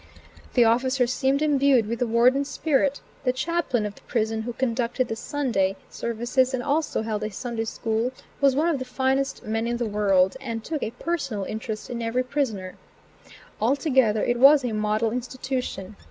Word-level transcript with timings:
The 0.55 0.65
officers 0.65 1.13
seemed 1.13 1.43
imbued 1.43 1.85
with 1.85 1.99
the 1.99 2.07
warden's 2.07 2.49
spirit; 2.49 3.01
the 3.23 3.31
chaplain 3.31 3.85
of 3.85 3.93
the 3.93 4.01
prison, 4.01 4.41
who 4.41 4.53
conducted 4.53 5.09
the 5.09 5.15
Sunday, 5.15 5.75
services 5.91 6.55
and 6.55 6.63
also 6.63 7.03
held 7.03 7.23
a 7.23 7.29
Sunday 7.29 7.65
school, 7.65 8.11
was 8.39 8.55
one 8.55 8.67
of 8.67 8.79
the 8.79 8.83
finest 8.83 9.43
men 9.45 9.67
in 9.67 9.77
the 9.77 9.85
world, 9.85 10.37
and 10.41 10.63
took 10.63 10.81
a 10.81 10.89
personal 10.89 11.43
interest 11.43 11.87
in 11.87 12.01
every 12.01 12.23
prisoner. 12.23 12.73
Altogether, 13.61 14.23
it 14.23 14.39
was 14.39 14.65
a 14.65 14.71
model 14.73 15.11
institution. 15.11 15.97